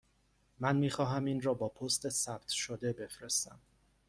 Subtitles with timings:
[0.59, 3.59] من می خواهم این را با پست ثبت شده بفرستم.